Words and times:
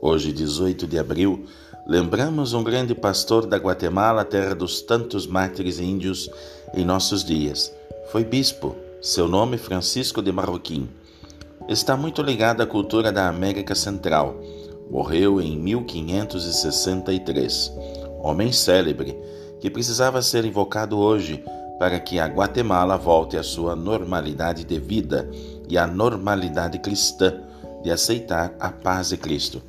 Hoje, 0.00 0.30
18 0.30 0.86
de 0.86 0.98
abril, 0.98 1.46
lembramos 1.86 2.52
um 2.52 2.62
grande 2.62 2.94
pastor 2.94 3.46
da 3.46 3.56
Guatemala, 3.56 4.26
terra 4.26 4.54
dos 4.54 4.82
tantos 4.82 5.26
mártires 5.26 5.80
índios 5.80 6.28
em 6.74 6.84
nossos 6.84 7.24
dias. 7.24 7.72
Foi 8.12 8.22
bispo, 8.22 8.76
seu 9.00 9.26
nome 9.26 9.56
Francisco 9.56 10.20
de 10.20 10.30
Marroquim. 10.30 10.86
Está 11.66 11.96
muito 11.96 12.20
ligado 12.20 12.60
à 12.60 12.66
cultura 12.66 13.10
da 13.10 13.26
América 13.26 13.74
Central. 13.74 14.38
Morreu 14.90 15.40
em 15.40 15.58
1563. 15.58 17.72
Homem 18.22 18.52
célebre, 18.52 19.16
que 19.60 19.70
precisava 19.70 20.20
ser 20.20 20.44
invocado 20.44 20.98
hoje 20.98 21.42
para 21.78 21.98
que 21.98 22.18
a 22.18 22.26
Guatemala 22.26 22.98
volte 22.98 23.38
à 23.38 23.42
sua 23.42 23.74
normalidade 23.74 24.62
de 24.62 24.78
vida 24.78 25.26
e 25.68 25.78
à 25.78 25.86
normalidade 25.86 26.78
cristã 26.78 27.40
de 27.82 27.90
aceitar 27.90 28.54
a 28.60 28.70
paz 28.70 29.08
de 29.08 29.16
Cristo. 29.16 29.62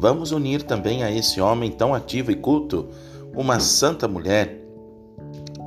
Vamos 0.00 0.30
unir 0.30 0.62
também 0.62 1.02
a 1.02 1.10
esse 1.10 1.40
homem 1.40 1.72
tão 1.72 1.92
ativo 1.92 2.30
e 2.30 2.36
culto 2.36 2.86
uma 3.34 3.58
santa 3.58 4.06
mulher, 4.06 4.64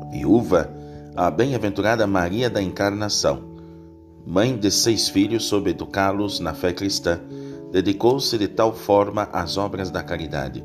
viúva, 0.10 0.74
a 1.18 1.30
bem-aventurada 1.30 2.08
Maria 2.08 2.50
da 2.50 2.62
Encarnação. 2.62 3.44
Mãe 4.26 4.58
de 4.58 4.72
seis 4.72 5.10
filhos, 5.10 5.44
soube 5.46 5.72
educá-los 5.72 6.40
na 6.40 6.54
fé 6.54 6.72
cristã, 6.72 7.20
dedicou-se 7.74 8.38
de 8.38 8.48
tal 8.48 8.74
forma 8.74 9.24
às 9.34 9.58
obras 9.58 9.92
da 9.92 10.02
caridade, 10.02 10.64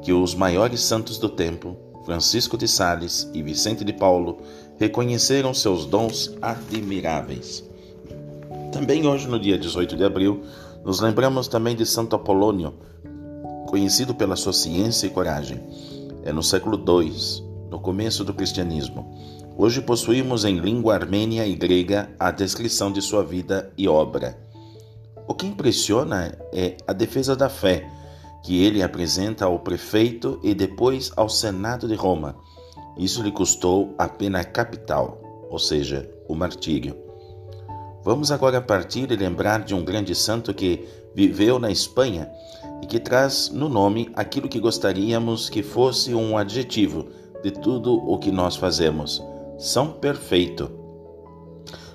que 0.00 0.12
os 0.12 0.36
maiores 0.36 0.80
santos 0.82 1.18
do 1.18 1.28
tempo, 1.28 1.76
Francisco 2.04 2.56
de 2.56 2.68
Sales 2.68 3.28
e 3.34 3.42
Vicente 3.42 3.84
de 3.84 3.92
Paulo, 3.92 4.38
reconheceram 4.78 5.52
seus 5.52 5.86
dons 5.86 6.36
admiráveis. 6.40 7.64
Também 8.72 9.08
hoje, 9.08 9.26
no 9.26 9.40
dia 9.40 9.58
18 9.58 9.96
de 9.96 10.04
abril, 10.04 10.42
nos 10.84 11.00
lembramos 11.00 11.48
também 11.48 11.74
de 11.74 11.84
Santo 11.84 12.14
Apolônio, 12.14 12.74
conhecido 13.68 14.14
pela 14.14 14.34
sua 14.34 14.52
ciência 14.52 15.06
e 15.06 15.10
coragem. 15.10 15.60
É 16.24 16.32
no 16.32 16.42
século 16.42 16.76
II, 16.76 17.12
no 17.70 17.78
começo 17.78 18.24
do 18.24 18.32
cristianismo. 18.32 19.14
Hoje 19.56 19.82
possuímos 19.82 20.44
em 20.44 20.58
língua 20.58 20.94
armênia 20.94 21.46
e 21.46 21.54
grega 21.54 22.10
a 22.18 22.30
descrição 22.30 22.90
de 22.90 23.02
sua 23.02 23.22
vida 23.22 23.70
e 23.76 23.86
obra. 23.86 24.38
O 25.26 25.34
que 25.34 25.46
impressiona 25.46 26.34
é 26.52 26.76
a 26.86 26.92
defesa 26.92 27.36
da 27.36 27.50
fé, 27.50 27.86
que 28.42 28.64
ele 28.64 28.82
apresenta 28.82 29.44
ao 29.44 29.58
prefeito 29.58 30.40
e 30.42 30.54
depois 30.54 31.12
ao 31.14 31.28
Senado 31.28 31.86
de 31.86 31.94
Roma. 31.94 32.36
Isso 32.96 33.22
lhe 33.22 33.30
custou 33.30 33.94
a 33.98 34.08
pena 34.08 34.42
capital, 34.44 35.20
ou 35.50 35.58
seja, 35.58 36.10
o 36.26 36.34
martírio. 36.34 36.96
Vamos 38.02 38.32
agora 38.32 38.60
partir 38.60 39.10
e 39.10 39.16
lembrar 39.16 39.64
de 39.64 39.74
um 39.74 39.84
grande 39.84 40.14
santo 40.14 40.54
que 40.54 40.88
viveu 41.14 41.58
na 41.58 41.70
Espanha 41.70 42.30
e 42.82 42.86
que 42.86 42.98
traz 42.98 43.50
no 43.50 43.68
nome 43.68 44.10
aquilo 44.14 44.48
que 44.48 44.60
gostaríamos 44.60 45.48
que 45.48 45.62
fosse 45.62 46.14
um 46.14 46.36
adjetivo 46.36 47.06
de 47.42 47.50
tudo 47.50 47.94
o 47.94 48.18
que 48.18 48.30
nós 48.30 48.56
fazemos: 48.56 49.22
São 49.58 49.92
Perfeito. 49.92 50.70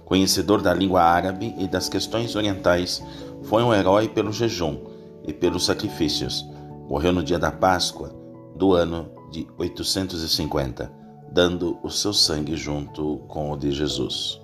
Conhecedor 0.06 0.62
da 0.62 0.74
língua 0.74 1.02
árabe 1.02 1.56
e 1.58 1.68
das 1.68 1.90
questões 1.90 2.36
orientais, 2.36 3.04
foi 3.44 3.64
um 3.64 3.74
herói 3.74 4.08
pelo 4.08 4.32
jejum 4.32 4.78
e 5.26 5.34
pelos 5.34 5.66
sacrifícios. 5.66 6.46
Morreu 6.88 7.14
no 7.14 7.24
dia 7.24 7.40
da 7.40 7.52
Páscoa 7.52 8.14
do 8.56 8.74
ano 8.74 9.10
de 9.32 9.48
850, 9.58 10.92
dando 11.32 11.80
o 11.82 11.90
seu 11.90 12.14
sangue 12.14 12.56
junto 12.56 13.18
com 13.28 13.52
o 13.52 13.58
de 13.58 13.72
Jesus. 13.72 14.40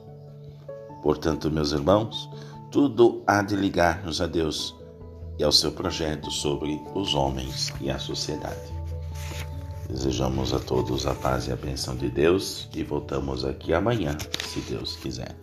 Portanto, 1.04 1.52
meus 1.52 1.72
irmãos, 1.72 2.30
tudo 2.72 3.22
há 3.28 3.42
de 3.42 3.56
ligar-nos 3.56 4.22
a 4.22 4.28
Deus 4.28 4.79
e 5.40 5.44
ao 5.44 5.52
seu 5.52 5.72
projeto 5.72 6.30
sobre 6.30 6.80
os 6.94 7.16
homens 7.16 7.74
e 7.80 7.90
a 7.90 7.98
sociedade. 7.98 8.78
Desejamos 9.90 10.54
a 10.54 10.60
todos 10.60 11.08
a 11.08 11.16
paz 11.16 11.48
e 11.48 11.52
a 11.52 11.56
bênção 11.56 11.96
de 11.96 12.10
Deus 12.10 12.70
e 12.76 12.84
voltamos 12.84 13.44
aqui 13.44 13.74
amanhã, 13.74 14.16
se 14.46 14.60
Deus 14.60 14.98
quiser. 14.98 15.36